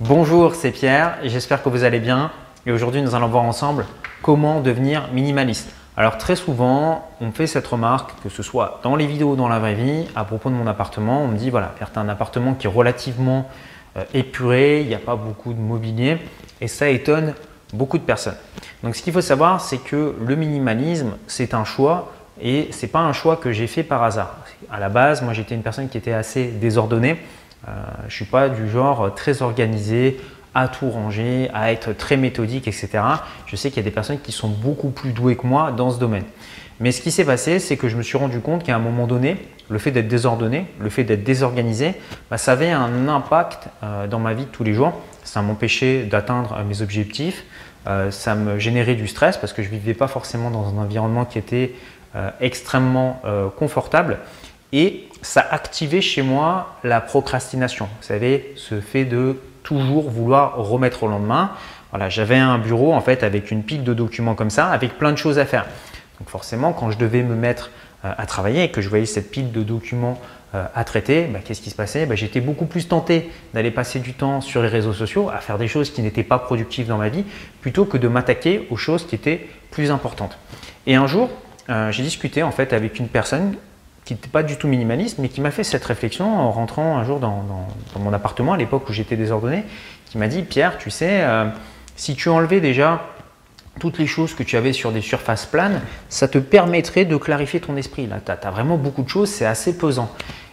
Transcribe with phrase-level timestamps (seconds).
[0.00, 2.30] Bonjour, c'est Pierre j'espère que vous allez bien.
[2.66, 3.84] Et aujourd'hui, nous allons voir ensemble
[4.22, 5.72] comment devenir minimaliste.
[5.96, 9.48] Alors très souvent, on fait cette remarque, que ce soit dans les vidéos ou dans
[9.48, 12.54] la vraie vie, à propos de mon appartement, on me dit voilà, Pierre, un appartement
[12.54, 13.48] qui est relativement
[13.96, 16.18] euh, épuré, il n'y a pas beaucoup de mobilier
[16.60, 17.34] et ça étonne
[17.72, 18.36] beaucoup de personnes.
[18.84, 22.92] Donc ce qu'il faut savoir, c'est que le minimalisme, c'est un choix et ce n'est
[22.92, 24.36] pas un choix que j'ai fait par hasard.
[24.70, 27.18] À la base, moi j'étais une personne qui était assez désordonnée.
[27.66, 27.70] Euh,
[28.02, 30.20] je ne suis pas du genre très organisé,
[30.54, 32.88] à tout ranger, à être très méthodique, etc.
[33.46, 35.90] Je sais qu'il y a des personnes qui sont beaucoup plus douées que moi dans
[35.90, 36.24] ce domaine.
[36.80, 39.06] Mais ce qui s'est passé, c'est que je me suis rendu compte qu'à un moment
[39.06, 39.36] donné,
[39.68, 41.94] le fait d'être désordonné, le fait d'être désorganisé,
[42.30, 44.92] bah, ça avait un impact euh, dans ma vie de tous les jours.
[45.24, 47.44] Ça m'empêchait d'atteindre euh, mes objectifs,
[48.10, 51.24] ça me générait du stress parce que je ne vivais pas forcément dans un environnement
[51.24, 51.72] qui était
[52.38, 53.22] extrêmement
[53.56, 54.18] confortable.
[54.74, 57.86] Et ça activait chez moi la procrastination.
[57.86, 61.52] Vous savez, ce fait de toujours vouloir remettre au lendemain.
[61.90, 65.12] Voilà, j'avais un bureau en fait avec une pile de documents comme ça, avec plein
[65.12, 65.66] de choses à faire.
[66.18, 67.70] Donc forcément, quand je devais me mettre
[68.04, 70.20] euh, à travailler et que je voyais cette pile de documents
[70.54, 72.06] euh, à traiter, bah, qu'est-ce qui se passait?
[72.06, 75.58] Bah, J'étais beaucoup plus tenté d'aller passer du temps sur les réseaux sociaux, à faire
[75.58, 77.24] des choses qui n'étaient pas productives dans ma vie,
[77.60, 80.38] plutôt que de m'attaquer aux choses qui étaient plus importantes.
[80.86, 81.28] Et un jour,
[81.70, 83.56] euh, j'ai discuté en fait avec une personne
[84.08, 87.04] qui n'était pas du tout minimaliste, mais qui m'a fait cette réflexion en rentrant un
[87.04, 87.44] jour dans,
[87.98, 89.64] mon appartement à l'époque où j'étais désordonné,
[90.06, 91.44] qui m'a dit Pierre, tu sais, euh,
[91.94, 93.02] si tu enlevais déjà
[93.78, 97.60] toutes les choses que tu avais sur des surfaces planes, ça te permettrait de clarifier
[97.60, 98.06] ton esprit.
[98.06, 100.10] Là, tu as, vraiment beaucoup de choses, c'est assez pesant.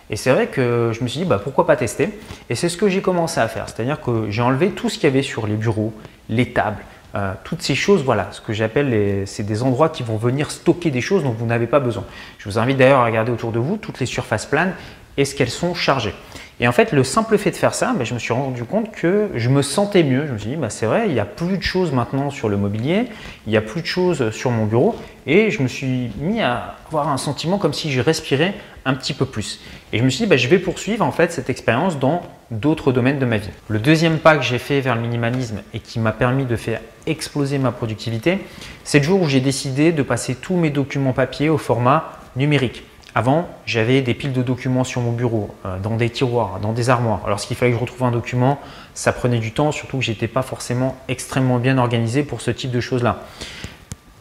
[0.09, 2.09] Et c'est vrai que je me suis dit, bah, pourquoi pas tester?
[2.49, 3.69] Et c'est ce que j'ai commencé à faire.
[3.69, 5.93] C'est-à-dire que j'ai enlevé tout ce qu'il y avait sur les bureaux,
[6.27, 6.83] les tables,
[7.15, 10.91] euh, toutes ces choses, voilà, ce que j'appelle, c'est des endroits qui vont venir stocker
[10.91, 12.03] des choses dont vous n'avez pas besoin.
[12.37, 14.73] Je vous invite d'ailleurs à regarder autour de vous toutes les surfaces planes,
[15.17, 16.13] est-ce qu'elles sont chargées
[16.59, 18.91] Et en fait, le simple fait de faire ça, ben, je me suis rendu compte
[18.91, 20.25] que je me sentais mieux.
[20.25, 22.47] Je me suis dit, bah, c'est vrai, il n'y a plus de choses maintenant sur
[22.47, 23.07] le mobilier,
[23.45, 24.95] il n'y a plus de choses sur mon bureau,
[25.27, 28.53] et je me suis mis à avoir un sentiment comme si je respirais
[28.85, 29.59] un petit peu plus.
[29.91, 32.21] Et je me suis dit, bah, je vais poursuivre en fait cette expérience dans
[32.51, 33.49] d'autres domaines de ma vie.
[33.67, 36.79] Le deuxième pas que j'ai fait vers le minimalisme et qui m'a permis de faire
[37.05, 38.39] exploser ma productivité,
[38.83, 42.83] c'est le jour où j'ai décidé de passer tous mes documents papier au format numérique.
[43.17, 46.89] Avant, j'avais des piles de documents sur mon bureau, euh, dans des tiroirs, dans des
[46.89, 47.21] armoires.
[47.25, 48.59] Alors, qu'il fallait que je retrouve un document,
[48.93, 52.51] ça prenait du temps, surtout que je n'étais pas forcément extrêmement bien organisé pour ce
[52.51, 53.23] type de choses-là.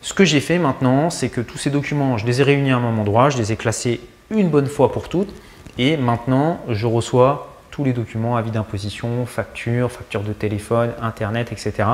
[0.00, 2.76] Ce que j'ai fait maintenant, c'est que tous ces documents, je les ai réunis à
[2.76, 4.00] un même endroit, je les ai classés
[4.30, 5.34] une bonne fois pour toutes,
[5.76, 11.88] et maintenant, je reçois tous les documents, avis d'imposition, factures, factures de téléphone, internet, etc.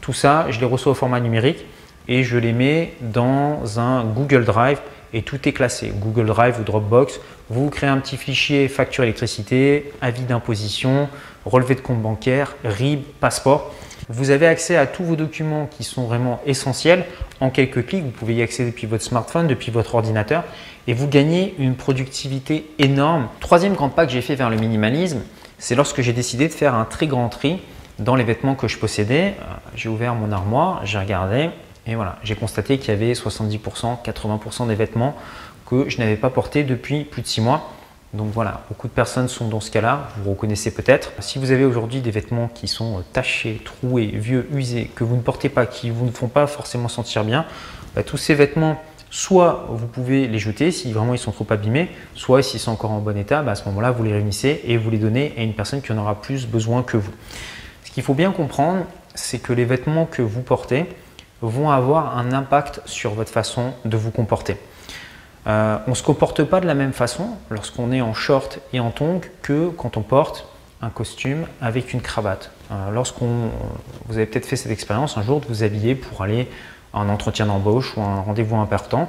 [0.00, 1.64] Tout ça, je les reçois au format numérique
[2.08, 4.80] et je les mets dans un Google Drive
[5.12, 5.92] et tout est classé.
[5.94, 11.08] Google Drive ou Dropbox, vous créez un petit fichier facture électricité, avis d'imposition,
[11.44, 13.74] relevé de compte bancaire, RIB, passeport.
[14.08, 17.04] Vous avez accès à tous vos documents qui sont vraiment essentiels
[17.40, 18.02] en quelques clics.
[18.02, 20.44] Vous pouvez y accéder depuis votre smartphone, depuis votre ordinateur
[20.86, 23.28] et vous gagnez une productivité énorme.
[23.40, 25.20] Troisième grand pas que j'ai fait vers le minimalisme,
[25.58, 27.60] c'est lorsque j'ai décidé de faire un très grand tri
[27.98, 29.34] dans les vêtements que je possédais.
[29.38, 31.50] Euh, j'ai ouvert mon armoire, j'ai regardé
[31.86, 35.16] et voilà, j'ai constaté qu'il y avait 70%, 80% des vêtements
[35.66, 37.70] que je n'avais pas portés depuis plus de six mois.
[38.12, 41.12] Donc voilà, beaucoup de personnes sont dans ce cas-là, vous reconnaissez peut-être.
[41.20, 45.22] Si vous avez aujourd'hui des vêtements qui sont tachés, troués, vieux, usés, que vous ne
[45.22, 47.46] portez pas, qui vous ne font pas forcément sentir bien,
[47.94, 51.88] bah, tous ces vêtements, soit vous pouvez les jeter si vraiment ils sont trop abîmés,
[52.16, 54.76] soit s'ils sont encore en bon état, bah, à ce moment-là, vous les réunissez et
[54.76, 57.12] vous les donnez à une personne qui en aura plus besoin que vous.
[57.84, 60.86] Ce qu'il faut bien comprendre, c'est que les vêtements que vous portez
[61.42, 64.56] vont avoir un impact sur votre façon de vous comporter.
[65.46, 68.80] Euh, on ne se comporte pas de la même façon lorsqu'on est en short et
[68.80, 70.46] en tongs que quand on porte
[70.82, 72.50] un costume avec une cravate.
[72.70, 73.50] Euh, lorsqu'on,
[74.06, 76.48] vous avez peut-être fait cette expérience un jour de vous habiller pour aller
[76.92, 79.08] à un entretien d'embauche ou un rendez-vous important,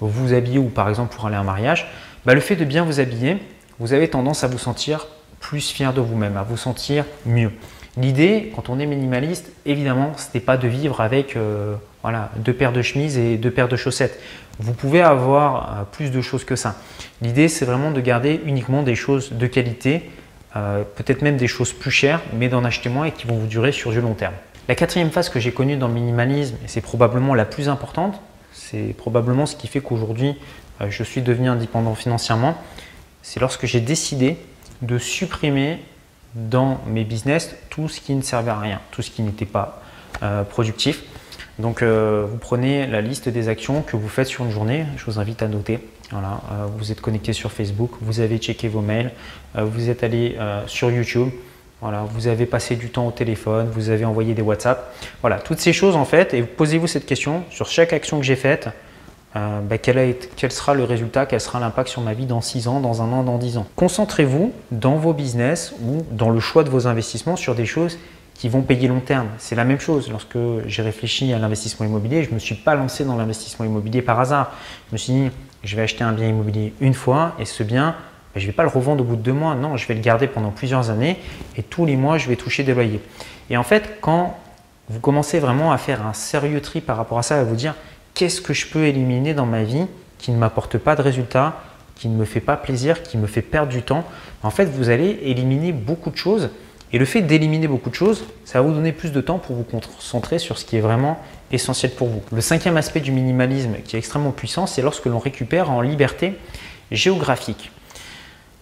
[0.00, 1.90] vous vous habillez ou par exemple pour aller à un mariage,
[2.24, 3.38] bah, le fait de bien vous habiller,
[3.78, 5.06] vous avez tendance à vous sentir
[5.40, 7.52] plus fier de vous-même, à vous sentir mieux.
[7.96, 12.52] L'idée, quand on est minimaliste, évidemment, ce n'est pas de vivre avec euh, voilà, deux
[12.52, 14.20] paires de chemises et deux paires de chaussettes.
[14.60, 16.76] Vous pouvez avoir euh, plus de choses que ça.
[17.20, 20.08] L'idée, c'est vraiment de garder uniquement des choses de qualité,
[20.54, 23.48] euh, peut-être même des choses plus chères, mais d'en acheter moins et qui vont vous
[23.48, 24.34] durer sur du long terme.
[24.68, 28.20] La quatrième phase que j'ai connue dans le minimalisme, et c'est probablement la plus importante,
[28.52, 30.36] c'est probablement ce qui fait qu'aujourd'hui
[30.88, 32.56] je suis devenu indépendant financièrement,
[33.22, 34.38] c'est lorsque j'ai décidé
[34.82, 35.80] de supprimer
[36.34, 39.82] dans mes business tout ce qui ne servait à rien, tout ce qui n'était pas
[40.22, 41.02] euh, productif.
[41.58, 45.04] Donc euh, vous prenez la liste des actions que vous faites sur une journée, je
[45.04, 45.78] vous invite à noter.
[46.10, 49.12] Voilà, euh, vous êtes connecté sur Facebook, vous avez checké vos mails,
[49.54, 50.36] vous êtes allé
[50.66, 51.28] sur YouTube,
[51.80, 54.94] Voilà, vous avez passé du temps au téléphone, vous avez envoyé des WhatsApp.
[55.22, 58.36] Voilà, toutes ces choses en fait, et posez-vous cette question sur chaque action que j'ai
[58.36, 58.68] faite.
[59.36, 60.16] Euh, bah, quel,
[60.50, 63.22] sera le résultat, quel sera l'impact sur ma vie dans 6 ans, dans un an,
[63.22, 63.66] dans 10 ans?
[63.76, 67.98] Concentrez-vous dans vos business ou dans le choix de vos investissements sur des choses
[68.34, 69.28] qui vont payer long terme.
[69.38, 70.10] C'est la même chose.
[70.10, 74.02] Lorsque j'ai réfléchi à l'investissement immobilier, je ne me suis pas lancé dans l'investissement immobilier
[74.02, 74.52] par hasard.
[74.88, 75.30] Je me suis dit,
[75.62, 77.94] je vais acheter un bien immobilier une fois et ce bien,
[78.34, 79.54] je ne vais pas le revendre au bout de deux mois.
[79.54, 81.18] Non, je vais le garder pendant plusieurs années
[81.56, 83.02] et tous les mois, je vais toucher des loyers.
[83.50, 84.38] Et en fait, quand
[84.88, 87.74] vous commencez vraiment à faire un sérieux tri par rapport à ça, à vous dire
[88.14, 89.86] qu'est-ce que je peux éliminer dans ma vie
[90.18, 91.60] qui ne m'apporte pas de résultats,
[91.96, 94.04] qui ne me fait pas plaisir, qui me fait perdre du temps,
[94.42, 96.50] en fait, vous allez éliminer beaucoup de choses
[96.92, 99.54] et le fait d'éliminer beaucoup de choses, ça va vous donner plus de temps pour
[99.54, 101.20] vous concentrer sur ce qui est vraiment
[101.52, 102.22] essentiel pour vous.
[102.32, 106.34] Le cinquième aspect du minimalisme qui est extrêmement puissant, c'est lorsque l'on récupère en liberté
[106.90, 107.70] géographique.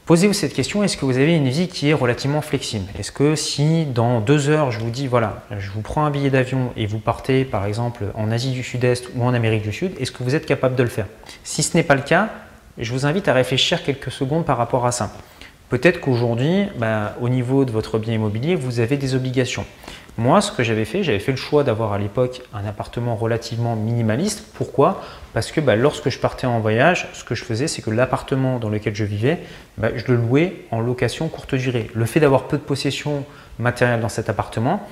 [0.08, 2.87] Posez-vous cette question, est-ce que vous avez une vie qui est relativement flexible?
[2.99, 6.31] Est-ce que si dans deux heures, je vous dis, voilà, je vous prends un billet
[6.31, 9.93] d'avion et vous partez par exemple en Asie du Sud-Est ou en Amérique du Sud,
[10.00, 11.05] est-ce que vous êtes capable de le faire?
[11.44, 12.31] Si ce n'est pas le cas,
[12.78, 15.12] je vous invite à réfléchir quelques secondes par rapport à ça.
[15.69, 19.66] Peut-être qu'aujourd'hui, bah, au niveau de votre bien immobilier, vous avez des obligations.
[20.19, 23.76] Moi, ce que j'avais fait, j'avais fait le choix d'avoir à l'époque un appartement relativement
[23.76, 24.44] minimaliste.
[24.55, 25.00] Pourquoi?
[25.32, 28.59] Parce que bah, lorsque je partais en voyage, ce que je faisais, c'est que l'appartement
[28.59, 29.38] dans lequel je vivais,
[29.76, 31.88] bah, je le louais en location courte durée.
[31.94, 33.25] Le fait d'avoir peu de possession
[33.61, 34.82] matérielle dans cet appartement,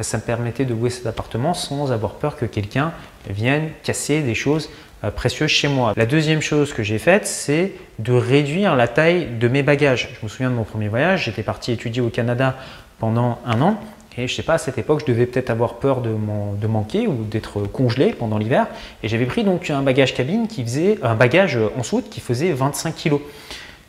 [0.00, 2.92] ça me permettait de louer cet appartement sans avoir peur que quelqu'un
[3.30, 4.68] vienne casser des choses
[5.04, 5.92] euh, précieuses chez moi.
[5.96, 10.08] La deuxième chose que j'ai faite, c'est de réduire la taille de mes bagages.
[10.18, 12.56] Je me souviens de mon premier voyage, j'étais parti étudier au Canada
[12.98, 13.80] pendant un an.
[14.18, 17.24] Et je sais pas, à cette époque, je devais peut-être avoir peur de, manquer ou
[17.24, 18.66] d'être congelé pendant l'hiver.
[19.02, 22.52] Et j'avais pris donc un bagage cabine qui faisait, un bagage en soute qui faisait
[22.52, 23.20] 25 kg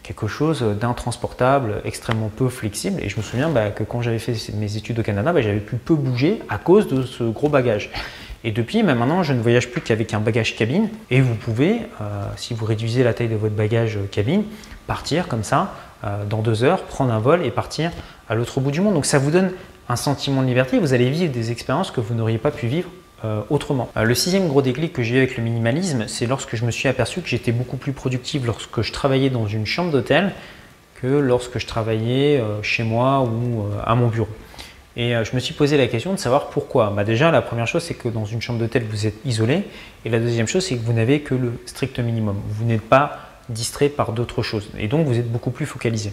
[0.04, 3.02] quelque chose d'intransportable, extrêmement peu flexible.
[3.02, 5.60] Et je me souviens bah, que quand j'avais fait mes études au Canada, bah, j'avais
[5.60, 7.90] pu peu bouger à cause de ce gros bagage.
[8.44, 10.90] Et depuis, bah, maintenant, je ne voyage plus qu'avec un bagage cabine.
[11.10, 14.44] Et vous pouvez, euh, si vous réduisez la taille de votre bagage cabine,
[14.88, 15.74] partir comme ça
[16.04, 17.92] euh, dans deux heures, prendre un vol et partir
[18.28, 18.94] à l'autre bout du monde.
[18.94, 19.52] Donc ça vous donne
[19.90, 20.80] un sentiment de liberté.
[20.80, 22.90] Vous allez vivre des expériences que vous n'auriez pas pu vivre
[23.26, 23.90] euh, autrement.
[23.98, 26.72] Euh, le sixième gros déclic que j'ai eu avec le minimalisme, c'est lorsque je me
[26.72, 30.34] suis aperçu que j'étais beaucoup plus productif lorsque je travaillais dans une chambre d'hôtel
[30.96, 34.30] que lorsque je travaillais euh, chez moi ou à mon bureau.
[34.96, 36.94] Et je me suis posé la question de savoir pourquoi.
[36.96, 39.64] Bah déjà, la première chose, c'est que dans une chambre d'hôtel, vous êtes isolé.
[40.06, 42.36] Et la deuxième chose, c'est que vous n'avez que le strict minimum.
[42.50, 44.70] Vous n'êtes pas distrait par d'autres choses.
[44.78, 46.12] Et donc, vous êtes beaucoup plus focalisé.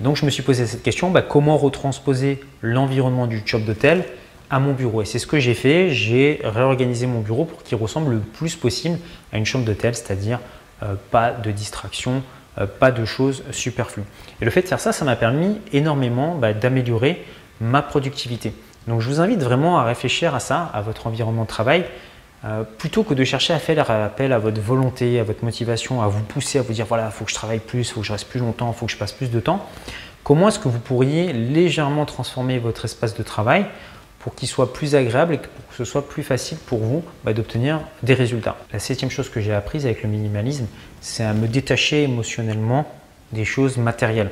[0.00, 4.04] donc, je me suis posé cette question, bah, comment retransposer l'environnement du job d'hôtel
[4.50, 5.02] à mon bureau?
[5.02, 5.90] Et c'est ce que j'ai fait.
[5.90, 8.98] J'ai réorganisé mon bureau pour qu'il ressemble le plus possible
[9.32, 10.40] à une chambre d'hôtel, c'est-à-dire
[10.82, 12.22] euh, pas de distraction,
[12.58, 14.04] euh, pas de choses superflues.
[14.40, 17.24] Et le fait de faire ça, ça m'a permis énormément bah, d'améliorer
[17.60, 18.52] ma productivité.
[18.86, 21.84] Donc je vous invite vraiment à réfléchir à ça, à votre environnement de travail,
[22.44, 26.08] euh, plutôt que de chercher à faire appel à votre volonté, à votre motivation, à
[26.08, 28.06] vous pousser, à vous dire voilà, il faut que je travaille plus, il faut que
[28.06, 29.66] je reste plus longtemps, il faut que je passe plus de temps.
[30.24, 33.66] Comment est-ce que vous pourriez légèrement transformer votre espace de travail
[34.18, 37.32] pour qu'il soit plus agréable et pour que ce soit plus facile pour vous bah,
[37.32, 38.56] d'obtenir des résultats?
[38.72, 40.66] La septième chose que j'ai apprise avec le minimalisme,
[41.00, 42.86] c'est à me détacher émotionnellement
[43.32, 44.30] des choses matérielles.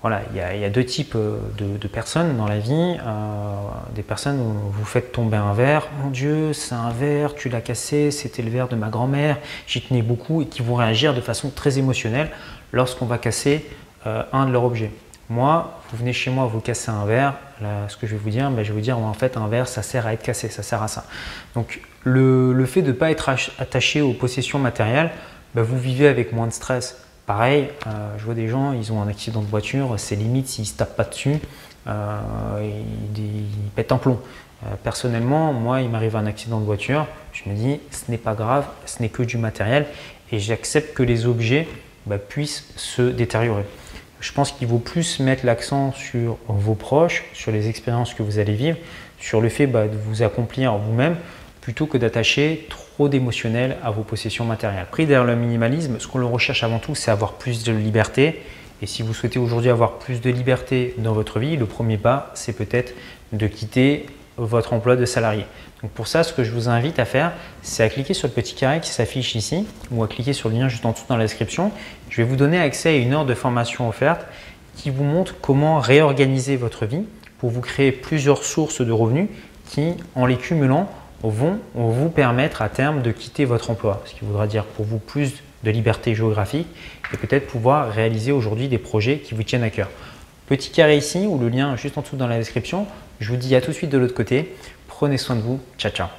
[0.00, 2.72] Voilà, il y, a, deux types euh, de, personnes dans la vie.
[2.72, 3.54] Euh,
[3.96, 7.60] des personnes où vous faites tomber un verre, mon Dieu, c'est un verre, tu l'as
[7.60, 11.20] cassé, c'était le verre de ma grand-mère, j'y tenais beaucoup, et qui vont réagir de
[11.20, 12.30] façon très émotionnelle
[12.72, 13.66] lorsqu'on va casser
[14.06, 14.92] euh, un de leurs objets.
[15.30, 17.34] Moi, vous venez chez moi, vous cassez un verre,
[17.88, 19.66] ce que je vais vous dire, ben, je vais vous dire en fait un verre
[19.66, 21.04] ça sert à être cassé, ça sert à ça.
[21.54, 23.28] Donc le, fait de ne pas être
[23.58, 25.10] attaché aux possessions matérielles,
[25.54, 26.96] ben, vous vivez avec moins de stress.
[27.28, 30.64] Pareil, euh, je vois des gens, ils ont un accident de voiture, c'est limite s'ils
[30.64, 31.36] ne se tapent pas dessus,
[31.86, 32.18] euh,
[33.14, 34.18] ils, pètent un plomb.
[34.64, 38.32] Euh, personnellement, moi, il m'arrive un accident de voiture, je me dis, ce n'est pas
[38.32, 39.84] grave, ce n'est que du matériel,
[40.32, 41.68] et j'accepte que les objets
[42.06, 43.66] ben, puissent se détériorer
[44.20, 48.38] je pense qu'il vaut plus mettre l'accent sur vos proches, sur les expériences que vous
[48.38, 48.76] allez vivre,
[49.20, 51.16] sur le fait bah, de vous accomplir vous-même,
[51.60, 54.86] plutôt que d'attacher trop d'émotionnel à vos possessions matérielles.
[54.90, 58.42] Pris derrière le minimalisme, ce qu'on recherche avant tout, c'est avoir plus de liberté.
[58.82, 62.32] Et si vous souhaitez aujourd'hui avoir plus de liberté dans votre vie, le premier pas,
[62.34, 62.94] c'est peut-être
[63.32, 65.44] de quitter votre emploi de salarié.
[65.82, 68.34] Donc pour ça, ce que je vous invite à faire, c'est à cliquer sur le
[68.34, 71.16] petit carré qui s'affiche ici ou à cliquer sur le lien juste en dessous dans
[71.16, 71.70] la description.
[72.10, 74.26] Je vais vous donner accès à une heure de formation offerte
[74.76, 77.02] qui vous montre comment réorganiser votre vie
[77.38, 79.28] pour vous créer plusieurs sources de revenus
[79.68, 80.88] qui, en les cumulant,
[81.22, 84.02] vont vous permettre à terme de quitter votre emploi.
[84.04, 86.68] Ce qui voudra dire pour vous plus de liberté géographique
[87.12, 89.88] et peut-être pouvoir réaliser aujourd'hui des projets qui vous tiennent à cœur.
[90.46, 92.86] Petit carré ici ou le lien juste en dessous dans la description.
[93.20, 94.54] Je vous dis à tout de suite de l'autre côté.
[94.86, 95.60] Prenez soin de vous.
[95.78, 96.18] Ciao, ciao.